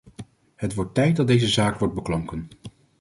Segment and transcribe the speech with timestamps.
[0.55, 2.47] Het wordt tijd dat deze zaak wordt beklonken.